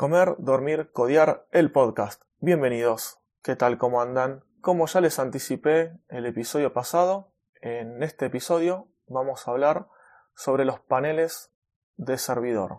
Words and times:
Comer, 0.00 0.34
dormir, 0.38 0.92
codiar, 0.92 1.46
el 1.50 1.72
podcast. 1.72 2.22
Bienvenidos. 2.38 3.18
¿Qué 3.42 3.54
tal? 3.54 3.76
¿Cómo 3.76 4.00
andan? 4.00 4.42
Como 4.62 4.86
ya 4.86 5.02
les 5.02 5.18
anticipé 5.18 5.92
el 6.08 6.24
episodio 6.24 6.72
pasado, 6.72 7.34
en 7.60 8.02
este 8.02 8.24
episodio 8.24 8.88
vamos 9.08 9.46
a 9.46 9.50
hablar 9.50 9.88
sobre 10.34 10.64
los 10.64 10.80
paneles 10.80 11.52
de 11.98 12.16
servidor. 12.16 12.78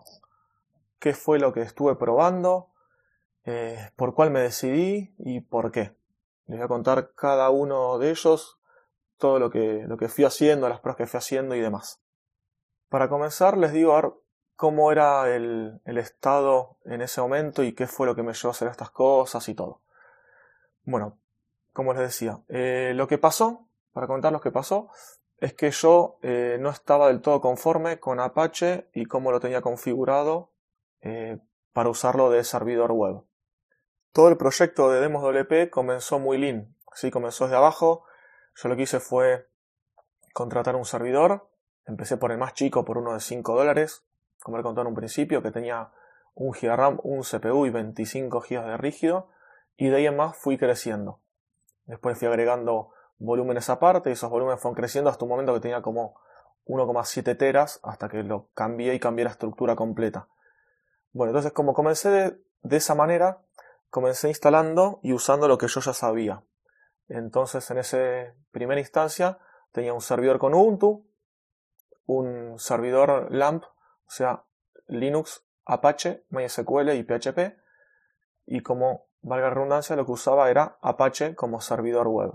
¿Qué 0.98 1.14
fue 1.14 1.38
lo 1.38 1.52
que 1.52 1.62
estuve 1.62 1.94
probando? 1.94 2.72
Eh, 3.44 3.92
¿Por 3.94 4.16
cuál 4.16 4.32
me 4.32 4.40
decidí? 4.40 5.14
¿Y 5.18 5.42
por 5.42 5.70
qué? 5.70 5.94
Les 6.46 6.58
voy 6.58 6.64
a 6.64 6.66
contar 6.66 7.12
cada 7.14 7.50
uno 7.50 8.00
de 8.00 8.10
ellos, 8.10 8.58
todo 9.16 9.38
lo 9.38 9.48
que, 9.48 9.84
lo 9.86 9.96
que 9.96 10.08
fui 10.08 10.24
haciendo, 10.24 10.68
las 10.68 10.80
pruebas 10.80 10.96
que 10.96 11.06
fui 11.06 11.18
haciendo 11.18 11.54
y 11.54 11.60
demás. 11.60 12.02
Para 12.88 13.08
comenzar, 13.08 13.56
les 13.58 13.72
digo 13.72 13.94
cómo 14.56 14.92
era 14.92 15.34
el, 15.34 15.80
estado 15.84 16.76
en 16.84 17.02
ese 17.02 17.20
momento 17.20 17.62
y 17.62 17.74
qué 17.74 17.86
fue 17.86 18.06
lo 18.06 18.14
que 18.14 18.22
me 18.22 18.32
llevó 18.32 18.48
a 18.48 18.50
hacer 18.52 18.68
estas 18.68 18.90
cosas 18.90 19.48
y 19.48 19.54
todo. 19.54 19.80
Bueno, 20.84 21.18
como 21.72 21.92
les 21.92 22.02
decía, 22.02 22.40
eh, 22.48 22.92
lo 22.94 23.06
que 23.06 23.18
pasó, 23.18 23.66
para 23.92 24.06
contar 24.06 24.32
lo 24.32 24.40
que 24.40 24.50
pasó, 24.50 24.88
es 25.38 25.54
que 25.54 25.70
yo 25.70 26.18
eh, 26.22 26.58
no 26.60 26.70
estaba 26.70 27.08
del 27.08 27.20
todo 27.20 27.40
conforme 27.40 27.98
con 27.98 28.20
Apache 28.20 28.88
y 28.92 29.06
cómo 29.06 29.32
lo 29.32 29.40
tenía 29.40 29.60
configurado 29.60 30.50
eh, 31.00 31.38
para 31.72 31.88
usarlo 31.88 32.30
de 32.30 32.44
servidor 32.44 32.92
web. 32.92 33.22
Todo 34.12 34.28
el 34.28 34.36
proyecto 34.36 34.90
de 34.90 35.00
Demos 35.00 35.22
WP 35.22 35.70
comenzó 35.70 36.18
muy 36.18 36.38
lean, 36.38 36.76
así 36.92 37.10
comenzó 37.10 37.44
desde 37.44 37.56
abajo. 37.56 38.04
Yo 38.54 38.68
lo 38.68 38.76
que 38.76 38.82
hice 38.82 39.00
fue 39.00 39.48
contratar 40.34 40.76
un 40.76 40.84
servidor, 40.84 41.48
Empecé 41.86 42.16
por 42.16 42.30
el 42.30 42.38
más 42.38 42.54
chico, 42.54 42.84
por 42.84 42.98
uno 42.98 43.14
de 43.14 43.20
5 43.20 43.56
dólares, 43.56 44.04
como 44.42 44.58
le 44.58 44.68
en 44.68 44.86
un 44.86 44.94
principio, 44.94 45.42
que 45.42 45.50
tenía 45.50 45.90
un 46.34 46.52
GB 46.52 46.76
RAM, 46.76 47.00
un 47.02 47.22
CPU 47.22 47.66
y 47.66 47.70
25 47.70 48.40
GB 48.40 48.64
de 48.64 48.76
rígido, 48.76 49.28
y 49.76 49.88
de 49.88 49.96
ahí 49.96 50.06
en 50.06 50.16
más 50.16 50.36
fui 50.36 50.58
creciendo. 50.58 51.20
Después 51.84 52.18
fui 52.18 52.28
agregando 52.28 52.90
volúmenes 53.18 53.70
aparte, 53.70 54.10
y 54.10 54.14
esos 54.14 54.30
volúmenes 54.30 54.60
fueron 54.60 54.76
creciendo 54.76 55.10
hasta 55.10 55.24
un 55.24 55.30
momento 55.30 55.54
que 55.54 55.60
tenía 55.60 55.82
como 55.82 56.16
1,7 56.66 57.36
teras, 57.36 57.80
hasta 57.82 58.08
que 58.08 58.22
lo 58.22 58.48
cambié 58.54 58.94
y 58.94 59.00
cambié 59.00 59.24
la 59.24 59.30
estructura 59.30 59.76
completa. 59.76 60.28
Bueno, 61.12 61.30
entonces 61.30 61.52
como 61.52 61.74
comencé 61.74 62.10
de, 62.10 62.38
de 62.62 62.76
esa 62.76 62.94
manera, 62.94 63.42
comencé 63.90 64.28
instalando 64.28 65.00
y 65.02 65.12
usando 65.12 65.48
lo 65.48 65.58
que 65.58 65.68
yo 65.68 65.80
ya 65.80 65.92
sabía. 65.92 66.42
Entonces 67.08 67.70
en 67.70 67.78
esa 67.78 67.98
primera 68.50 68.80
instancia 68.80 69.38
tenía 69.72 69.92
un 69.92 70.00
servidor 70.00 70.38
con 70.38 70.54
Ubuntu, 70.54 71.06
un 72.06 72.58
servidor 72.58 73.28
LAMP, 73.30 73.64
o 74.12 74.14
sea, 74.14 74.44
Linux, 74.88 75.42
Apache, 75.64 76.26
MySQL 76.28 76.90
y 76.90 77.02
PHP, 77.02 77.56
y 78.44 78.60
como 78.60 79.06
valga 79.22 79.48
la 79.48 79.54
redundancia, 79.54 79.96
lo 79.96 80.04
que 80.04 80.12
usaba 80.12 80.50
era 80.50 80.76
Apache 80.82 81.34
como 81.34 81.62
servidor 81.62 82.08
web. 82.08 82.34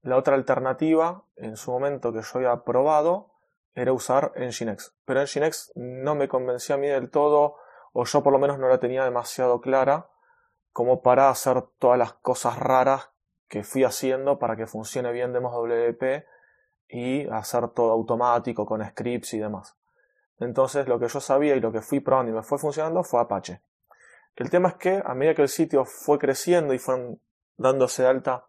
La 0.00 0.16
otra 0.16 0.34
alternativa, 0.34 1.22
en 1.36 1.56
su 1.56 1.70
momento 1.70 2.12
que 2.12 2.22
yo 2.22 2.30
había 2.34 2.64
probado, 2.64 3.30
era 3.76 3.92
usar 3.92 4.32
Nginx. 4.34 4.96
Pero 5.04 5.22
Nginx 5.22 5.70
no 5.76 6.16
me 6.16 6.26
convencía 6.26 6.74
a 6.74 6.78
mí 6.78 6.88
del 6.88 7.10
todo, 7.10 7.54
o 7.92 8.04
yo 8.04 8.24
por 8.24 8.32
lo 8.32 8.40
menos 8.40 8.58
no 8.58 8.66
la 8.66 8.80
tenía 8.80 9.04
demasiado 9.04 9.60
clara, 9.60 10.10
como 10.72 11.00
para 11.00 11.30
hacer 11.30 11.62
todas 11.78 11.96
las 11.96 12.14
cosas 12.14 12.58
raras 12.58 13.12
que 13.46 13.62
fui 13.62 13.84
haciendo 13.84 14.40
para 14.40 14.56
que 14.56 14.66
funcione 14.66 15.12
bien 15.12 15.32
Demos 15.32 15.52
WP 15.52 16.26
y 16.88 17.28
hacer 17.28 17.68
todo 17.68 17.92
automático 17.92 18.66
con 18.66 18.84
scripts 18.84 19.34
y 19.34 19.38
demás. 19.38 19.76
Entonces 20.42 20.88
lo 20.88 20.98
que 20.98 21.08
yo 21.08 21.20
sabía 21.20 21.54
y 21.54 21.60
lo 21.60 21.72
que 21.72 21.80
fui 21.80 22.00
probando 22.00 22.32
y 22.32 22.34
me 22.34 22.42
fue 22.42 22.58
funcionando 22.58 23.04
fue 23.04 23.20
Apache. 23.20 23.62
El 24.34 24.50
tema 24.50 24.70
es 24.70 24.74
que 24.74 25.02
a 25.04 25.14
medida 25.14 25.34
que 25.34 25.42
el 25.42 25.48
sitio 25.48 25.84
fue 25.84 26.18
creciendo 26.18 26.74
y 26.74 26.78
fueron 26.78 27.20
dándose 27.56 28.02
de 28.02 28.08
alta 28.08 28.46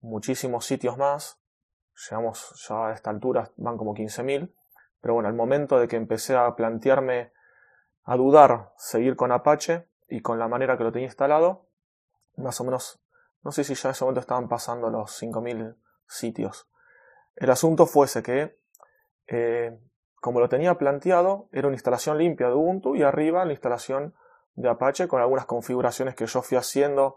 muchísimos 0.00 0.64
sitios 0.64 0.96
más, 0.96 1.38
llegamos 2.08 2.66
ya 2.68 2.88
a 2.88 2.92
esta 2.92 3.10
altura, 3.10 3.50
van 3.56 3.76
como 3.76 3.94
15.000, 3.94 4.52
pero 5.00 5.14
bueno, 5.14 5.28
al 5.28 5.34
momento 5.34 5.78
de 5.78 5.86
que 5.86 5.96
empecé 5.96 6.36
a 6.36 6.54
plantearme, 6.54 7.32
a 8.04 8.16
dudar 8.16 8.72
seguir 8.76 9.16
con 9.16 9.32
Apache 9.32 9.86
y 10.08 10.20
con 10.22 10.38
la 10.38 10.48
manera 10.48 10.78
que 10.78 10.84
lo 10.84 10.92
tenía 10.92 11.08
instalado, 11.08 11.66
más 12.36 12.60
o 12.60 12.64
menos, 12.64 13.00
no 13.42 13.52
sé 13.52 13.64
si 13.64 13.74
ya 13.74 13.88
en 13.88 13.92
ese 13.92 14.04
momento 14.04 14.20
estaban 14.20 14.48
pasando 14.48 14.90
los 14.90 15.22
5.000 15.22 15.76
sitios. 16.06 16.68
El 17.36 17.50
asunto 17.50 17.86
fuese 17.86 18.22
que, 18.22 18.58
eh, 19.26 19.78
como 20.20 20.40
lo 20.40 20.48
tenía 20.48 20.74
planteado, 20.74 21.48
era 21.52 21.68
una 21.68 21.76
instalación 21.76 22.18
limpia 22.18 22.48
de 22.48 22.54
Ubuntu 22.54 22.96
y 22.96 23.02
arriba 23.02 23.44
la 23.44 23.52
instalación 23.52 24.14
de 24.54 24.68
Apache 24.68 25.06
con 25.06 25.20
algunas 25.20 25.46
configuraciones 25.46 26.14
que 26.14 26.26
yo 26.26 26.42
fui 26.42 26.58
haciendo, 26.58 27.16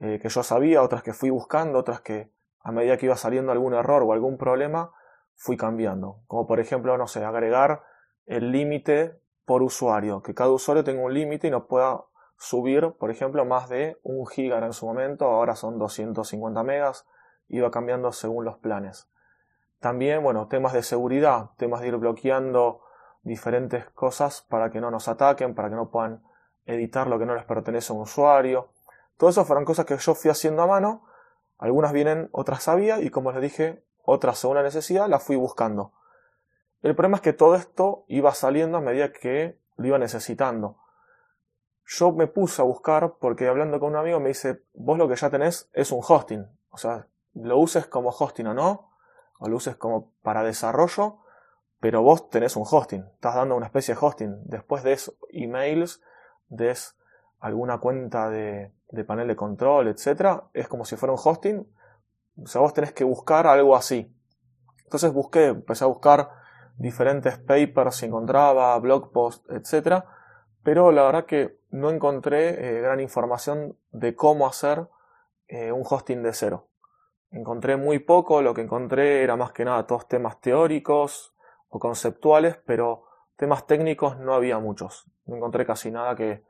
eh, 0.00 0.18
que 0.20 0.28
yo 0.28 0.42
sabía, 0.42 0.82
otras 0.82 1.02
que 1.02 1.14
fui 1.14 1.30
buscando, 1.30 1.78
otras 1.78 2.00
que 2.00 2.30
a 2.60 2.72
medida 2.72 2.96
que 2.96 3.06
iba 3.06 3.16
saliendo 3.16 3.52
algún 3.52 3.74
error 3.74 4.02
o 4.02 4.12
algún 4.12 4.36
problema, 4.36 4.92
fui 5.34 5.56
cambiando. 5.56 6.20
Como 6.26 6.46
por 6.46 6.60
ejemplo, 6.60 6.96
no 6.98 7.06
sé, 7.06 7.24
agregar 7.24 7.82
el 8.26 8.52
límite 8.52 9.18
por 9.44 9.62
usuario, 9.62 10.22
que 10.22 10.34
cada 10.34 10.50
usuario 10.50 10.84
tenga 10.84 11.02
un 11.02 11.12
límite 11.12 11.48
y 11.48 11.50
no 11.50 11.66
pueda 11.66 12.04
subir, 12.36 12.92
por 12.98 13.10
ejemplo, 13.10 13.44
más 13.44 13.68
de 13.68 13.98
un 14.02 14.26
giga 14.26 14.64
en 14.64 14.72
su 14.72 14.86
momento, 14.86 15.26
ahora 15.26 15.56
son 15.56 15.78
250 15.78 16.62
megas, 16.62 17.06
iba 17.48 17.70
cambiando 17.70 18.12
según 18.12 18.44
los 18.44 18.58
planes. 18.58 19.08
También, 19.84 20.22
bueno, 20.22 20.48
temas 20.48 20.72
de 20.72 20.82
seguridad, 20.82 21.50
temas 21.58 21.82
de 21.82 21.88
ir 21.88 21.96
bloqueando 21.98 22.80
diferentes 23.22 23.84
cosas 23.90 24.40
para 24.48 24.70
que 24.70 24.80
no 24.80 24.90
nos 24.90 25.08
ataquen, 25.08 25.54
para 25.54 25.68
que 25.68 25.74
no 25.74 25.90
puedan 25.90 26.22
editar 26.64 27.06
lo 27.06 27.18
que 27.18 27.26
no 27.26 27.34
les 27.34 27.44
pertenece 27.44 27.92
a 27.92 27.96
un 27.96 28.00
usuario. 28.00 28.70
Todo 29.18 29.28
eso 29.28 29.44
fueron 29.44 29.66
cosas 29.66 29.84
que 29.84 29.94
yo 29.98 30.14
fui 30.14 30.30
haciendo 30.30 30.62
a 30.62 30.66
mano. 30.66 31.04
Algunas 31.58 31.92
vienen, 31.92 32.30
otras 32.32 32.62
sabía 32.62 32.98
y 33.02 33.10
como 33.10 33.30
les 33.32 33.42
dije, 33.42 33.84
otras 34.02 34.38
según 34.38 34.56
la 34.56 34.62
necesidad 34.62 35.06
las 35.06 35.22
fui 35.22 35.36
buscando. 35.36 35.92
El 36.80 36.94
problema 36.94 37.16
es 37.18 37.22
que 37.22 37.34
todo 37.34 37.54
esto 37.54 38.06
iba 38.08 38.32
saliendo 38.32 38.78
a 38.78 38.80
medida 38.80 39.12
que 39.12 39.58
lo 39.76 39.86
iba 39.86 39.98
necesitando. 39.98 40.78
Yo 41.84 42.10
me 42.10 42.26
puse 42.26 42.62
a 42.62 42.64
buscar 42.64 43.16
porque 43.20 43.48
hablando 43.48 43.78
con 43.80 43.90
un 43.90 43.96
amigo 43.96 44.18
me 44.18 44.28
dice, 44.28 44.62
vos 44.72 44.96
lo 44.96 45.06
que 45.08 45.16
ya 45.16 45.28
tenés 45.28 45.68
es 45.74 45.92
un 45.92 46.00
hosting. 46.02 46.46
O 46.70 46.78
sea, 46.78 47.06
lo 47.34 47.58
uses 47.58 47.84
como 47.84 48.08
hosting 48.08 48.46
o 48.46 48.54
no, 48.54 48.93
o 49.44 49.48
lo 49.48 49.56
uses 49.56 49.76
como 49.76 50.10
para 50.22 50.42
desarrollo, 50.42 51.18
pero 51.78 52.00
vos 52.00 52.30
tenés 52.30 52.56
un 52.56 52.64
hosting, 52.68 53.04
estás 53.12 53.34
dando 53.34 53.56
una 53.56 53.66
especie 53.66 53.94
de 53.94 54.00
hosting. 54.00 54.40
Después 54.44 54.82
des 54.82 55.14
emails, 55.28 56.00
des 56.48 56.96
alguna 57.40 57.78
cuenta 57.78 58.30
de, 58.30 58.72
panel 59.06 59.28
de 59.28 59.36
control, 59.36 59.88
etc. 59.88 60.44
Es 60.54 60.66
como 60.66 60.86
si 60.86 60.96
fuera 60.96 61.12
un 61.12 61.20
hosting. 61.22 61.68
O 62.42 62.46
sea, 62.46 62.62
vos 62.62 62.72
tenés 62.72 62.92
que 62.92 63.04
buscar 63.04 63.46
algo 63.46 63.76
así. 63.76 64.10
Entonces 64.84 65.12
busqué, 65.12 65.48
empecé 65.48 65.84
a 65.84 65.88
buscar 65.88 66.30
diferentes 66.78 67.36
papers, 67.36 67.96
si 67.96 68.06
encontraba, 68.06 68.78
blog 68.78 69.12
posts, 69.12 69.44
etc. 69.50 70.04
Pero 70.62 70.90
la 70.90 71.02
verdad 71.02 71.26
que 71.26 71.58
no 71.70 71.90
encontré 71.90 72.78
eh, 72.78 72.80
gran 72.80 72.98
información 73.00 73.76
de 73.90 74.16
cómo 74.16 74.46
hacer 74.46 74.88
eh, 75.48 75.70
un 75.70 75.82
hosting 75.84 76.22
de 76.22 76.32
cero. 76.32 76.68
Encontré 77.34 77.76
muy 77.76 77.98
poco, 77.98 78.42
lo 78.42 78.54
que 78.54 78.60
encontré 78.60 79.24
era 79.24 79.34
más 79.34 79.50
que 79.50 79.64
nada 79.64 79.88
todos 79.88 80.06
temas 80.06 80.40
teóricos 80.40 81.34
o 81.68 81.80
conceptuales, 81.80 82.60
pero 82.64 83.06
temas 83.34 83.66
técnicos 83.66 84.16
no 84.18 84.34
había 84.34 84.60
muchos. 84.60 85.10
No 85.26 85.34
encontré 85.34 85.66
casi 85.66 85.90
nada 85.90 86.14
que, 86.14 86.44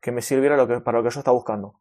que 0.00 0.10
me 0.10 0.20
sirviera 0.20 0.56
para 0.82 0.98
lo 0.98 1.04
que 1.04 1.10
yo 1.10 1.20
estaba 1.20 1.36
buscando. 1.36 1.78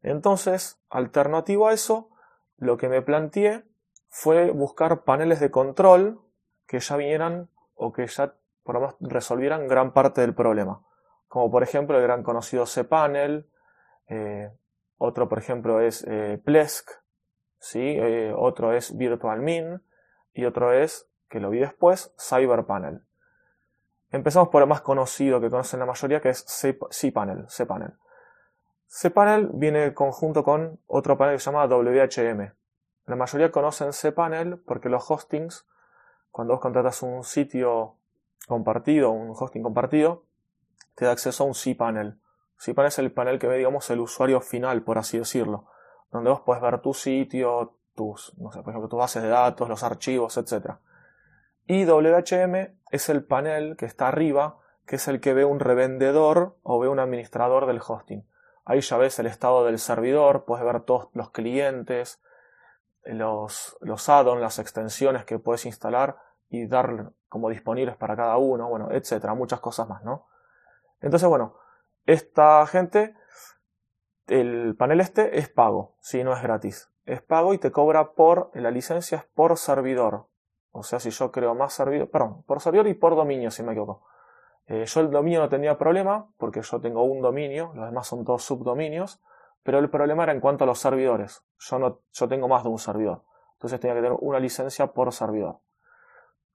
Entonces, 0.00 0.80
alternativo 0.88 1.68
a 1.68 1.74
eso, 1.74 2.08
lo 2.56 2.78
que 2.78 2.88
me 2.88 3.02
planteé 3.02 3.62
fue 4.08 4.50
buscar 4.52 5.04
paneles 5.04 5.38
de 5.38 5.50
control 5.50 6.18
que 6.66 6.80
ya 6.80 6.96
vinieran 6.96 7.50
o 7.74 7.92
que 7.92 8.06
ya 8.06 8.36
por 8.62 8.76
lo 8.76 8.80
menos 8.80 8.96
resolvieran 9.00 9.68
gran 9.68 9.92
parte 9.92 10.22
del 10.22 10.34
problema. 10.34 10.82
Como 11.28 11.50
por 11.50 11.62
ejemplo 11.62 11.98
el 11.98 12.04
gran 12.04 12.22
conocido 12.22 12.64
cPanel, 12.64 13.50
eh, 14.08 14.50
otro 14.96 15.28
por 15.28 15.38
ejemplo 15.38 15.82
es 15.82 16.02
eh, 16.08 16.40
Plesk, 16.42 16.90
¿sí? 17.60 17.80
Eh, 17.80 18.34
otro 18.36 18.72
es 18.72 18.96
VirtualMin 18.96 19.82
y 20.32 20.44
otro 20.46 20.72
es, 20.72 21.08
que 21.28 21.38
lo 21.38 21.50
vi 21.50 21.60
después, 21.60 22.12
CyberPanel. 22.18 23.02
Empezamos 24.10 24.48
por 24.48 24.62
el 24.62 24.68
más 24.68 24.80
conocido 24.80 25.40
que 25.40 25.50
conocen 25.50 25.78
la 25.78 25.86
mayoría, 25.86 26.20
que 26.20 26.30
es 26.30 26.44
cPanel. 26.44 27.46
cPanel. 27.46 27.92
cPanel 28.88 29.50
viene 29.52 29.94
conjunto 29.94 30.42
con 30.42 30.80
otro 30.86 31.16
panel 31.16 31.36
que 31.36 31.40
se 31.40 31.50
llama 31.52 31.66
WHM. 31.66 32.52
La 33.06 33.16
mayoría 33.16 33.52
conocen 33.52 33.92
cPanel 33.92 34.58
porque 34.58 34.88
los 34.88 35.08
hostings, 35.08 35.68
cuando 36.32 36.54
vos 36.54 36.60
contratas 36.60 37.02
un 37.02 37.22
sitio 37.22 37.98
compartido, 38.48 39.10
un 39.10 39.34
hosting 39.38 39.62
compartido, 39.62 40.24
te 40.96 41.04
da 41.04 41.12
acceso 41.12 41.44
a 41.44 41.46
un 41.46 41.54
cPanel. 41.54 42.18
cPanel 42.58 42.88
es 42.88 42.98
el 42.98 43.12
panel 43.12 43.38
que 43.38 43.46
ve, 43.46 43.58
digamos, 43.58 43.88
el 43.90 44.00
usuario 44.00 44.40
final, 44.40 44.82
por 44.82 44.98
así 44.98 45.18
decirlo 45.18 45.68
donde 46.10 46.30
vos 46.30 46.40
puedes 46.40 46.62
ver 46.62 46.80
tu 46.80 46.94
sitio, 46.94 47.76
tus, 47.94 48.36
no 48.38 48.52
sé, 48.52 48.62
por 48.62 48.70
ejemplo, 48.70 48.88
tus 48.88 48.98
bases 48.98 49.22
de 49.22 49.28
datos, 49.28 49.68
los 49.68 49.82
archivos, 49.82 50.36
etc. 50.36 50.72
Y 51.66 51.84
WHM 51.84 52.74
es 52.90 53.08
el 53.08 53.24
panel 53.24 53.76
que 53.76 53.86
está 53.86 54.08
arriba 54.08 54.60
que 54.90 54.96
es 54.96 55.06
el 55.06 55.20
que 55.20 55.34
ve 55.34 55.44
un 55.44 55.60
revendedor 55.60 56.56
o 56.64 56.80
ve 56.80 56.88
un 56.88 56.98
administrador 56.98 57.66
del 57.66 57.80
hosting. 57.86 58.26
Ahí 58.64 58.80
ya 58.80 58.96
ves 58.96 59.20
el 59.20 59.26
estado 59.26 59.64
del 59.64 59.78
servidor, 59.78 60.44
puedes 60.44 60.64
ver 60.64 60.80
todos 60.80 61.10
los 61.12 61.30
clientes, 61.30 62.20
los, 63.04 63.76
los 63.80 64.08
add-ons, 64.08 64.40
las 64.40 64.58
extensiones 64.58 65.24
que 65.24 65.38
puedes 65.38 65.64
instalar 65.64 66.16
y 66.48 66.66
dar 66.66 67.12
como 67.28 67.50
disponibles 67.50 67.96
para 67.96 68.16
cada 68.16 68.36
uno, 68.36 68.68
bueno, 68.68 68.90
etcétera, 68.90 69.34
muchas 69.34 69.60
cosas 69.60 69.88
más, 69.88 70.02
¿no? 70.02 70.26
Entonces, 71.00 71.28
bueno, 71.28 71.54
esta 72.06 72.66
gente, 72.66 73.14
el 74.30 74.76
panel 74.76 75.00
este 75.00 75.38
es 75.38 75.48
pago, 75.48 75.96
si 76.00 76.22
no 76.22 76.32
es 76.32 76.42
gratis. 76.42 76.90
Es 77.04 77.20
pago 77.20 77.52
y 77.52 77.58
te 77.58 77.72
cobra 77.72 78.12
por, 78.12 78.50
la 78.54 78.70
licencia 78.70 79.18
es 79.18 79.24
por 79.24 79.56
servidor. 79.58 80.26
O 80.70 80.84
sea, 80.84 81.00
si 81.00 81.10
yo 81.10 81.32
creo 81.32 81.54
más 81.56 81.72
servidor, 81.72 82.08
perdón, 82.10 82.44
por 82.44 82.60
servidor 82.60 82.86
y 82.86 82.94
por 82.94 83.16
dominio, 83.16 83.50
si 83.50 83.64
me 83.64 83.72
equivoco. 83.72 84.06
Eh, 84.66 84.84
yo 84.86 85.00
el 85.00 85.10
dominio 85.10 85.40
no 85.40 85.48
tenía 85.48 85.76
problema, 85.76 86.28
porque 86.38 86.62
yo 86.62 86.80
tengo 86.80 87.02
un 87.02 87.20
dominio, 87.20 87.72
los 87.74 87.86
demás 87.86 88.06
son 88.06 88.24
todos 88.24 88.44
subdominios, 88.44 89.20
pero 89.64 89.80
el 89.80 89.90
problema 89.90 90.22
era 90.22 90.32
en 90.32 90.40
cuanto 90.40 90.62
a 90.62 90.66
los 90.68 90.78
servidores. 90.78 91.42
Yo, 91.58 91.80
no, 91.80 91.98
yo 92.12 92.28
tengo 92.28 92.46
más 92.46 92.62
de 92.62 92.68
un 92.68 92.78
servidor. 92.78 93.22
Entonces 93.54 93.80
tenía 93.80 93.96
que 93.96 94.02
tener 94.02 94.16
una 94.20 94.38
licencia 94.38 94.86
por 94.88 95.12
servidor. 95.12 95.58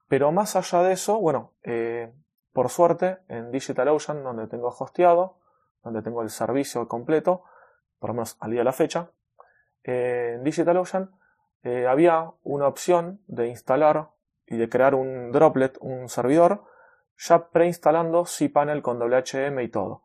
Pero 0.08 0.32
más 0.32 0.56
allá 0.56 0.82
de 0.82 0.92
eso, 0.92 1.20
bueno, 1.20 1.52
eh, 1.62 2.14
por 2.54 2.70
suerte 2.70 3.18
en 3.28 3.50
DigitalOcean, 3.50 4.24
donde 4.24 4.46
tengo 4.46 4.68
hosteado, 4.68 5.36
donde 5.84 6.00
tengo 6.00 6.22
el 6.22 6.30
servicio 6.30 6.88
completo, 6.88 7.44
por 7.98 8.10
lo 8.10 8.14
menos 8.14 8.36
al 8.40 8.50
día 8.50 8.60
de 8.60 8.64
la 8.64 8.72
fecha, 8.72 9.10
eh, 9.84 10.34
en 10.34 10.44
DigitalOcean 10.44 11.10
eh, 11.62 11.86
había 11.86 12.30
una 12.42 12.66
opción 12.66 13.20
de 13.26 13.48
instalar 13.48 14.10
y 14.46 14.56
de 14.56 14.68
crear 14.68 14.94
un 14.94 15.32
droplet, 15.32 15.76
un 15.80 16.08
servidor, 16.08 16.64
ya 17.18 17.48
preinstalando 17.48 18.24
cPanel 18.24 18.82
con 18.82 18.98
WHM 18.98 19.60
y 19.60 19.68
todo. 19.68 20.04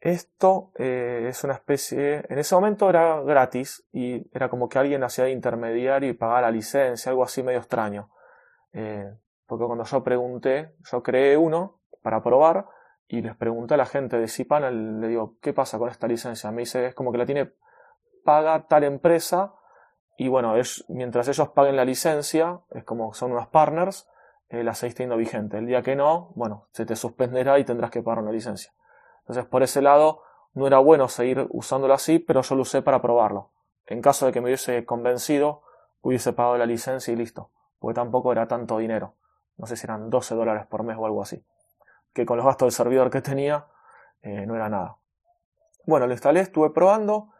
Esto 0.00 0.72
eh, 0.76 1.26
es 1.28 1.44
una 1.44 1.54
especie, 1.54 2.24
en 2.28 2.38
ese 2.38 2.54
momento 2.56 2.90
era 2.90 3.20
gratis 3.22 3.84
y 3.92 4.28
era 4.36 4.48
como 4.48 4.68
que 4.68 4.78
alguien 4.78 5.04
hacía 5.04 5.24
de 5.24 5.30
intermediario 5.30 6.10
y 6.10 6.14
pagaba 6.14 6.42
la 6.42 6.50
licencia, 6.50 7.10
algo 7.10 7.22
así 7.22 7.42
medio 7.42 7.60
extraño. 7.60 8.10
Porque 8.72 9.66
cuando 9.66 9.84
yo 9.84 10.02
pregunté, 10.02 10.74
yo 10.90 11.02
creé 11.02 11.36
uno 11.36 11.80
para 12.02 12.22
probar 12.22 12.66
y 13.08 13.20
les 13.22 13.36
pregunté 13.36 13.74
a 13.74 13.76
la 13.76 13.86
gente 13.86 14.18
de 14.18 14.26
cPanel, 14.26 15.00
le 15.00 15.08
digo, 15.08 15.36
¿qué 15.40 15.52
pasa 15.52 15.78
con 15.78 15.88
esta 15.90 16.06
licencia? 16.06 16.50
Me 16.50 16.62
dice, 16.62 16.86
es 16.86 16.94
como 16.94 17.12
que 17.12 17.18
la 17.18 17.26
tiene 17.26 17.52
paga 18.24 18.66
tal 18.66 18.84
empresa 18.84 19.54
y 20.16 20.28
bueno, 20.28 20.56
es, 20.56 20.84
mientras 20.88 21.28
ellos 21.28 21.48
paguen 21.50 21.76
la 21.76 21.84
licencia, 21.84 22.60
es 22.70 22.84
como 22.84 23.12
son 23.14 23.32
unos 23.32 23.48
partners, 23.48 24.08
eh, 24.48 24.62
la 24.62 24.74
seguís 24.74 24.94
teniendo 24.94 25.16
vigente. 25.16 25.58
El 25.58 25.66
día 25.66 25.82
que 25.82 25.96
no, 25.96 26.32
bueno, 26.34 26.68
se 26.72 26.86
te 26.86 26.96
suspenderá 26.96 27.58
y 27.58 27.64
tendrás 27.64 27.90
que 27.90 28.02
pagar 28.02 28.22
una 28.22 28.32
licencia. 28.32 28.72
Entonces, 29.20 29.46
por 29.46 29.62
ese 29.62 29.80
lado, 29.80 30.22
no 30.54 30.66
era 30.66 30.78
bueno 30.78 31.08
seguir 31.08 31.46
usándolo 31.50 31.94
así, 31.94 32.18
pero 32.18 32.42
yo 32.42 32.54
lo 32.54 32.62
usé 32.62 32.82
para 32.82 33.00
probarlo. 33.00 33.52
En 33.86 34.02
caso 34.02 34.26
de 34.26 34.32
que 34.32 34.40
me 34.40 34.46
hubiese 34.46 34.84
convencido, 34.84 35.62
hubiese 36.02 36.32
pagado 36.32 36.58
la 36.58 36.66
licencia 36.66 37.12
y 37.12 37.16
listo. 37.16 37.50
Porque 37.78 37.94
tampoco 37.94 38.32
era 38.32 38.46
tanto 38.46 38.78
dinero. 38.78 39.14
No 39.56 39.66
sé 39.66 39.76
si 39.76 39.86
eran 39.86 40.10
12 40.10 40.34
dólares 40.34 40.66
por 40.66 40.82
mes 40.82 40.96
o 40.98 41.06
algo 41.06 41.22
así. 41.22 41.44
Que 42.12 42.26
con 42.26 42.36
los 42.36 42.46
gastos 42.46 42.66
del 42.66 42.72
servidor 42.72 43.10
que 43.10 43.22
tenía, 43.22 43.66
eh, 44.22 44.46
no 44.46 44.54
era 44.54 44.68
nada. 44.68 44.98
Bueno, 45.86 46.06
lo 46.06 46.12
instalé, 46.12 46.40
estuve 46.40 46.70
probando. 46.70 47.32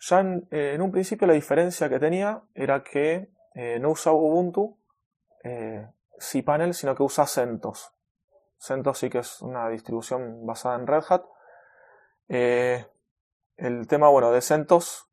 Ya 0.00 0.20
en, 0.20 0.48
eh, 0.50 0.76
un 0.80 0.90
principio 0.90 1.26
la 1.26 1.34
diferencia 1.34 1.88
que 1.88 2.00
tenía 2.00 2.42
era 2.54 2.82
que 2.82 3.30
eh, 3.54 3.78
no 3.80 3.90
usaba 3.90 4.16
Ubuntu, 4.16 4.78
cPanel, 6.18 6.74
sino 6.74 6.94
que 6.94 7.02
usa 7.02 7.26
CentOS. 7.26 7.92
CentOS 8.58 8.98
sí 8.98 9.10
que 9.10 9.18
es 9.18 9.42
una 9.42 9.68
distribución 9.68 10.46
basada 10.46 10.76
en 10.76 10.86
Red 10.86 11.02
Hat. 11.08 11.24
El 12.28 13.86
tema, 13.88 14.08
bueno, 14.08 14.30
de 14.30 14.40
CentOS 14.40 15.08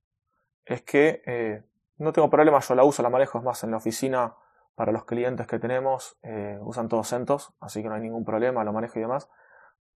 es 0.66 0.84
que 0.84 1.64
no 1.98 2.14
tengo 2.14 2.30
problema, 2.30 2.60
yo 2.60 2.76
la 2.76 2.84
uso, 2.84 3.02
la 3.02 3.10
manejo, 3.10 3.40
es 3.40 3.44
más, 3.44 3.64
en 3.64 3.72
la 3.72 3.78
oficina 3.78 4.36
para 4.80 4.94
los 4.94 5.04
clientes 5.04 5.46
que 5.46 5.60
tenemos 5.60 6.18
eh, 6.24 6.58
usan 6.62 6.88
todos 6.88 7.10
CentOS, 7.10 7.54
así 7.60 7.84
que 7.84 7.90
no 7.90 7.96
hay 7.96 8.02
ningún 8.02 8.24
problema, 8.24 8.64
lo 8.64 8.72
manejo 8.72 8.98
y 8.98 9.02
demás, 9.02 9.30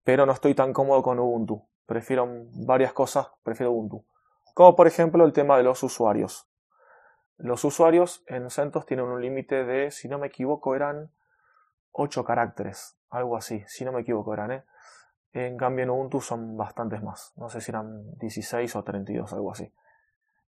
pero 0.02 0.26
no 0.26 0.32
estoy 0.32 0.56
tan 0.56 0.72
cómodo 0.72 1.04
con 1.04 1.20
Ubuntu. 1.20 1.68
Prefiero 1.86 2.26
varias 2.66 2.92
cosas, 2.92 3.28
prefiero 3.44 3.70
Ubuntu. 3.70 4.04
Como 4.54 4.74
por 4.74 4.88
ejemplo 4.88 5.24
el 5.24 5.32
tema 5.32 5.56
de 5.56 5.62
los 5.62 5.84
usuarios. 5.84 6.50
Los 7.36 7.64
usuarios 7.64 8.24
en 8.26 8.50
CentOS 8.50 8.84
tienen 8.84 9.06
un 9.06 9.22
límite 9.22 9.62
de, 9.62 9.92
si 9.92 10.08
no 10.08 10.18
me 10.18 10.26
equivoco, 10.26 10.74
eran 10.74 11.12
8 11.92 12.24
caracteres 12.24 12.98
algo 13.08 13.36
así, 13.36 13.62
si 13.68 13.84
no 13.84 13.92
me 13.92 14.00
equivoco 14.00 14.34
eran, 14.34 14.50
¿eh? 14.50 14.64
En 15.32 15.56
cambio 15.58 15.84
en 15.84 15.90
Ubuntu 15.90 16.20
son 16.20 16.56
bastantes 16.56 17.04
más, 17.04 17.32
no 17.36 17.48
sé 17.48 17.60
si 17.60 17.70
eran 17.70 18.18
16 18.18 18.74
o 18.74 18.82
32, 18.82 19.32
algo 19.32 19.52
así. 19.52 19.72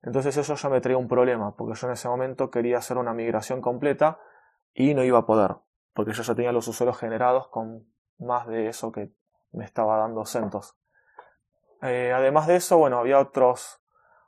Entonces 0.03 0.35
eso 0.35 0.55
ya 0.55 0.69
me 0.69 0.81
traía 0.81 0.97
un 0.97 1.07
problema, 1.07 1.55
porque 1.55 1.79
yo 1.79 1.87
en 1.87 1.93
ese 1.93 2.09
momento 2.09 2.51
quería 2.51 2.77
hacer 2.77 2.97
una 2.97 3.13
migración 3.13 3.61
completa 3.61 4.19
y 4.73 4.93
no 4.93 5.03
iba 5.03 5.19
a 5.19 5.25
poder, 5.25 5.55
porque 5.93 6.11
yo 6.11 6.23
ya 6.23 6.35
tenía 6.35 6.51
los 6.51 6.67
usuarios 6.67 6.97
generados 6.97 7.47
con 7.47 7.87
más 8.19 8.45
de 8.47 8.67
eso 8.67 8.91
que 8.91 9.13
me 9.53 9.63
estaba 9.63 9.97
dando 9.97 10.25
CentOS. 10.25 10.75
Eh, 11.81 12.11
además 12.13 12.47
de 12.47 12.57
eso, 12.57 12.77
bueno, 12.77 12.97
había 12.97 13.19
otros, 13.19 13.81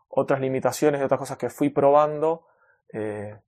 otras 0.08 0.40
limitaciones 0.40 1.02
y 1.02 1.04
otras 1.04 1.20
cosas 1.20 1.38
que 1.38 1.50
fui 1.50 1.70
probando 1.70 2.48
eh, 2.94 3.40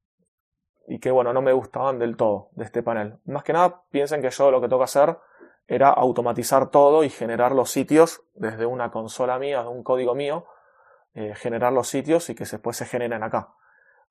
y 0.88 1.00
que 1.00 1.12
bueno, 1.12 1.34
no 1.34 1.42
me 1.42 1.54
gustaban 1.54 1.98
del 1.98 2.18
todo 2.18 2.50
de 2.54 2.66
este 2.66 2.84
panel. 2.84 3.20
Más 3.26 3.44
que 3.44 3.54
nada, 3.54 3.84
piensen 3.90 4.22
que 4.22 4.30
yo 4.30 4.52
lo 4.52 4.60
que 4.60 4.68
tengo 4.68 4.80
que 4.80 4.86
hacer 4.86 5.18
era 5.68 5.90
automatizar 5.90 6.72
todo 6.72 7.04
y 7.04 7.10
generar 7.10 7.54
los 7.54 7.70
sitios 7.70 8.24
desde 8.34 8.66
una 8.66 8.92
consola 8.92 9.40
mía, 9.40 9.64
de 9.64 9.70
un 9.70 9.84
código 9.84 10.16
mío, 10.16 10.46
eh, 11.20 11.34
generar 11.34 11.74
los 11.74 11.88
sitios 11.88 12.30
y 12.30 12.36
que 12.36 12.46
después 12.46 12.78
se 12.78 12.86
generen 12.86 13.24
acá. 13.24 13.56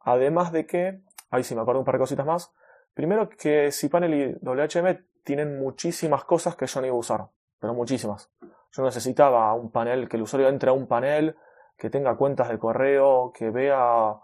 Además 0.00 0.50
de 0.50 0.66
que, 0.66 1.02
ahí 1.30 1.44
sí 1.44 1.54
me 1.54 1.60
acuerdo 1.60 1.78
un 1.78 1.84
par 1.84 1.94
de 1.94 2.00
cositas 2.00 2.26
más. 2.26 2.52
Primero 2.94 3.28
que 3.28 3.70
cPanel 3.70 4.12
y 4.12 4.36
WHM 4.44 5.04
tienen 5.22 5.56
muchísimas 5.56 6.24
cosas 6.24 6.56
que 6.56 6.66
yo 6.66 6.80
no 6.80 6.88
iba 6.88 6.96
a 6.96 6.98
usar, 6.98 7.28
pero 7.60 7.74
muchísimas. 7.74 8.32
Yo 8.72 8.82
necesitaba 8.82 9.54
un 9.54 9.70
panel, 9.70 10.08
que 10.08 10.16
el 10.16 10.24
usuario 10.24 10.48
entre 10.48 10.70
a 10.70 10.72
un 10.72 10.88
panel, 10.88 11.36
que 11.78 11.90
tenga 11.90 12.16
cuentas 12.16 12.48
de 12.48 12.58
correo, 12.58 13.30
que 13.32 13.50
vea 13.50 14.16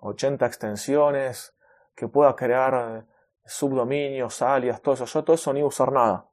80 0.00 0.44
extensiones, 0.44 1.56
que 1.94 2.06
pueda 2.06 2.36
crear 2.36 3.06
subdominios, 3.46 4.42
alias, 4.42 4.82
todo 4.82 4.92
eso. 4.92 5.06
Yo 5.06 5.24
todo 5.24 5.36
eso 5.36 5.54
no 5.54 5.60
iba 5.60 5.66
a 5.66 5.68
usar 5.68 5.90
nada. 5.90 6.28